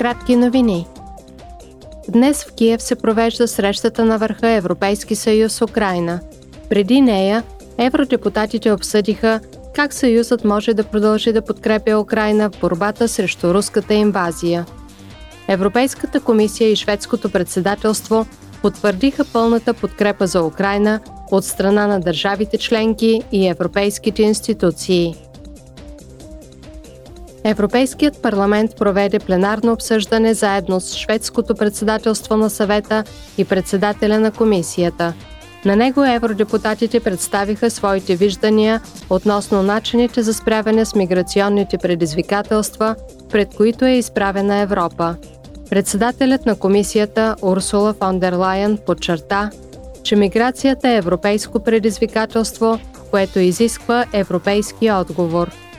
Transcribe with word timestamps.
Кратки 0.00 0.36
новини. 0.36 0.86
Днес 2.08 2.44
в 2.44 2.52
Киев 2.52 2.82
се 2.82 2.94
провежда 2.94 3.48
срещата 3.48 4.04
на 4.04 4.18
върха 4.18 4.48
Европейски 4.48 5.14
съюз 5.14 5.62
Украина. 5.62 6.20
Преди 6.68 7.00
нея, 7.00 7.42
евродепутатите 7.78 8.72
обсъдиха 8.72 9.40
как 9.74 9.92
Съюзът 9.92 10.44
може 10.44 10.74
да 10.74 10.84
продължи 10.84 11.32
да 11.32 11.42
подкрепя 11.42 11.98
Украина 11.98 12.50
в 12.50 12.60
борбата 12.60 13.08
срещу 13.08 13.54
руската 13.54 13.94
инвазия. 13.94 14.66
Европейската 15.48 16.20
комисия 16.20 16.72
и 16.72 16.76
шведското 16.76 17.30
председателство 17.30 18.26
потвърдиха 18.62 19.24
пълната 19.32 19.74
подкрепа 19.74 20.26
за 20.26 20.42
Украина 20.42 21.00
от 21.30 21.44
страна 21.44 21.86
на 21.86 22.00
държавите 22.00 22.58
членки 22.58 23.22
и 23.32 23.48
европейските 23.48 24.22
институции. 24.22 25.14
Европейският 27.44 28.22
парламент 28.22 28.76
проведе 28.76 29.18
пленарно 29.18 29.72
обсъждане 29.72 30.34
заедно 30.34 30.80
с 30.80 30.96
шведското 30.96 31.54
председателство 31.54 32.36
на 32.36 32.50
съвета 32.50 33.04
и 33.38 33.44
председателя 33.44 34.18
на 34.18 34.30
комисията. 34.30 35.14
На 35.64 35.76
него 35.76 36.04
евродепутатите 36.04 37.00
представиха 37.00 37.70
своите 37.70 38.16
виждания 38.16 38.80
относно 39.10 39.62
начините 39.62 40.22
за 40.22 40.34
справяне 40.34 40.84
с 40.84 40.94
миграционните 40.94 41.78
предизвикателства, 41.78 42.96
пред 43.30 43.54
които 43.54 43.84
е 43.84 43.90
изправена 43.90 44.56
Европа. 44.56 45.16
Председателят 45.70 46.46
на 46.46 46.58
комисията 46.58 47.36
Урсула 47.42 47.94
фон 47.94 48.18
дер 48.18 48.32
Лайен 48.32 48.78
подчерта, 48.86 49.50
че 50.02 50.16
миграцията 50.16 50.88
е 50.88 50.96
европейско 50.96 51.60
предизвикателство, 51.60 52.78
което 53.10 53.38
изисква 53.38 54.04
европейски 54.12 54.90
отговор– 54.90 55.50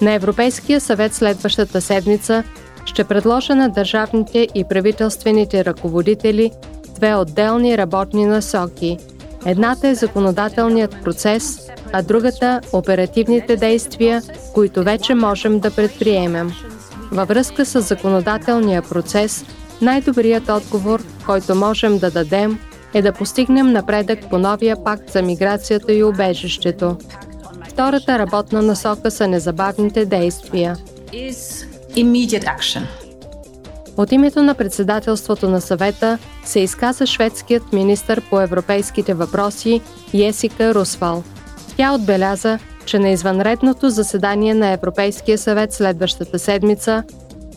на 0.00 0.12
Европейския 0.12 0.80
съвет 0.80 1.14
следващата 1.14 1.80
седмица 1.80 2.44
ще 2.86 3.04
предложа 3.04 3.54
на 3.54 3.68
държавните 3.68 4.48
и 4.54 4.64
правителствените 4.64 5.64
ръководители 5.64 6.50
две 6.94 7.14
отделни 7.14 7.78
работни 7.78 8.26
насоки. 8.26 8.98
Едната 9.46 9.88
е 9.88 9.94
законодателният 9.94 10.96
процес, 11.04 11.58
а 11.92 12.02
другата– 12.02 12.60
оперативните 12.72 13.56
действия, 13.56 14.22
които 14.54 14.84
вече 14.84 15.14
можем 15.14 15.60
да 15.60 15.70
предприемем. 15.70 16.52
Във 17.12 17.28
връзка 17.28 17.66
с 17.66 17.80
законодателния 17.80 18.82
процес, 18.82 19.44
най-добрият 19.82 20.48
отговор, 20.48 21.02
който 21.26 21.54
можем 21.54 21.98
да 21.98 22.10
дадем, 22.10 22.58
е 22.94 23.02
да 23.02 23.12
постигнем 23.12 23.72
напредък 23.72 24.30
по 24.30 24.38
новия 24.38 24.84
пакт 24.84 25.12
за 25.12 25.22
миграцията 25.22 25.92
и 25.92 26.04
убежището. 26.04 26.96
Втората 27.74 28.18
работна 28.18 28.62
насока 28.62 29.10
са 29.10 29.28
незабавните 29.28 30.04
действия. 30.04 30.76
От 33.96 34.12
името 34.12 34.42
на 34.42 34.54
председателството 34.54 35.48
на 35.48 35.60
съвета 35.60 36.18
се 36.44 36.60
изказа 36.60 37.06
шведският 37.06 37.72
министр 37.72 38.20
по 38.30 38.40
европейските 38.40 39.14
въпроси 39.14 39.80
Есика 40.14 40.74
Русвал. 40.74 41.22
Тя 41.76 41.94
отбеляза, 41.94 42.58
че 42.86 42.98
на 42.98 43.08
извънредното 43.08 43.90
заседание 43.90 44.54
на 44.54 44.68
Европейския 44.68 45.38
съвет 45.38 45.72
следващата 45.72 46.38
седмица 46.38 47.02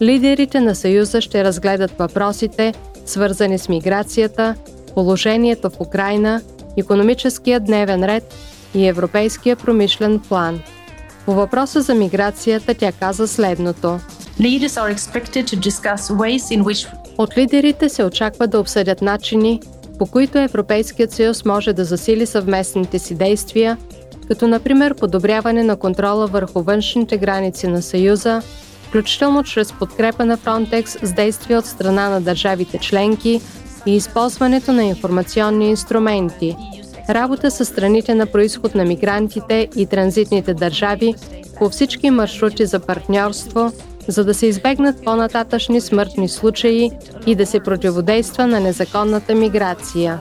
лидерите 0.01 0.59
на 0.59 0.75
Съюза 0.75 1.21
ще 1.21 1.43
разгледат 1.43 1.91
въпросите, 1.99 2.73
свързани 3.05 3.57
с 3.57 3.69
миграцията, 3.69 4.55
положението 4.93 5.69
в 5.69 5.81
Украина, 5.81 6.41
економическия 6.77 7.59
дневен 7.59 8.03
ред 8.03 8.33
и 8.73 8.87
Европейския 8.87 9.55
промишлен 9.55 10.19
план. 10.19 10.59
По 11.25 11.33
въпроса 11.33 11.81
за 11.81 11.93
миграцията 11.93 12.73
тя 12.73 12.91
каза 12.91 13.27
следното. 13.27 13.99
От 17.17 17.37
лидерите 17.37 17.89
се 17.89 18.03
очаква 18.03 18.47
да 18.47 18.59
обсъдят 18.59 19.01
начини, 19.01 19.61
по 19.99 20.05
които 20.05 20.37
Европейският 20.37 21.11
съюз 21.11 21.45
може 21.45 21.73
да 21.73 21.85
засили 21.85 22.25
съвместните 22.25 22.99
си 22.99 23.15
действия, 23.15 23.77
като 24.27 24.47
например 24.47 24.95
подобряване 24.95 25.63
на 25.63 25.75
контрола 25.75 26.27
върху 26.27 26.61
външните 26.61 27.17
граници 27.17 27.67
на 27.67 27.81
Съюза, 27.81 28.41
включително 28.87 29.43
чрез 29.43 29.73
подкрепа 29.73 30.25
на 30.25 30.37
Frontex 30.37 31.05
с 31.05 31.13
действия 31.13 31.59
от 31.59 31.65
страна 31.65 32.09
на 32.09 32.21
държавите 32.21 32.77
членки 32.77 33.41
и 33.85 33.95
използването 33.95 34.71
на 34.71 34.83
информационни 34.83 35.69
инструменти, 35.69 36.55
работа 37.09 37.51
с 37.51 37.65
страните 37.65 38.15
на 38.15 38.25
происход 38.25 38.75
на 38.75 38.85
мигрантите 38.85 39.67
и 39.75 39.85
транзитните 39.85 40.53
държави 40.53 41.15
по 41.57 41.69
всички 41.69 42.09
маршрути 42.09 42.65
за 42.65 42.79
партньорство, 42.79 43.71
за 44.07 44.25
да 44.25 44.33
се 44.33 44.45
избегнат 44.45 45.03
по-нататъчни 45.03 45.81
смъртни 45.81 46.29
случаи 46.29 46.91
и 47.25 47.35
да 47.35 47.45
се 47.45 47.59
противодейства 47.59 48.47
на 48.47 48.59
незаконната 48.59 49.35
миграция. 49.35 50.19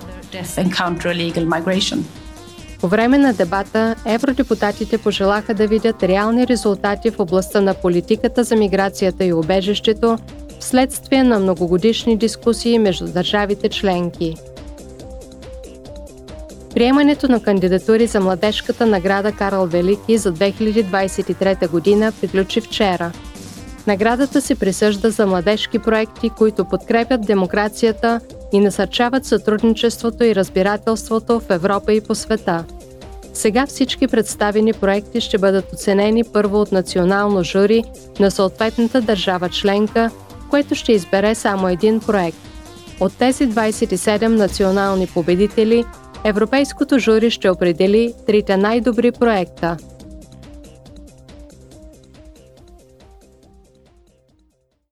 По 2.80 2.88
време 2.88 3.18
на 3.18 3.32
дебата 3.32 3.94
евродепутатите 4.06 4.98
пожелаха 4.98 5.54
да 5.54 5.66
видят 5.66 6.02
реални 6.02 6.46
резултати 6.46 7.10
в 7.10 7.20
областта 7.20 7.60
на 7.60 7.74
политиката 7.74 8.44
за 8.44 8.56
миграцията 8.56 9.24
и 9.24 9.32
убежището 9.32 10.18
вследствие 10.60 11.22
на 11.22 11.38
многогодишни 11.38 12.16
дискусии 12.16 12.78
между 12.78 13.06
държавите 13.06 13.68
членки. 13.68 14.34
Приемането 16.76 17.28
на 17.28 17.42
кандидатури 17.42 18.06
за 18.06 18.20
младежката 18.20 18.86
награда 18.86 19.32
Карл 19.32 19.66
Велики 19.66 20.18
за 20.18 20.32
2023 20.32 21.70
година 21.70 22.12
приключи 22.20 22.60
вчера. 22.60 23.12
Наградата 23.86 24.40
се 24.40 24.54
присъжда 24.54 25.10
за 25.10 25.26
младежки 25.26 25.78
проекти, 25.78 26.30
които 26.30 26.64
подкрепят 26.64 27.26
демокрацията 27.26 28.20
и 28.52 28.60
насърчават 28.60 29.24
сътрудничеството 29.24 30.24
и 30.24 30.34
разбирателството 30.34 31.40
в 31.40 31.50
Европа 31.50 31.92
и 31.92 32.00
по 32.00 32.14
света. 32.14 32.64
Сега 33.32 33.66
всички 33.66 34.06
представени 34.06 34.72
проекти 34.72 35.20
ще 35.20 35.38
бъдат 35.38 35.72
оценени 35.72 36.24
първо 36.24 36.60
от 36.60 36.72
национално 36.72 37.44
жури 37.44 37.84
на 38.20 38.30
съответната 38.30 39.00
държава 39.00 39.48
членка, 39.48 40.10
което 40.50 40.74
ще 40.74 40.92
избере 40.92 41.34
само 41.34 41.68
един 41.68 42.00
проект. 42.00 42.38
От 43.00 43.12
тези 43.18 43.48
27 43.48 44.26
национални 44.26 45.06
победители 45.06 45.84
Европейското 46.24 46.98
жури 46.98 47.30
ще 47.30 47.50
определи 47.50 48.14
трите 48.26 48.56
най-добри 48.56 49.12
проекта– 49.12 49.76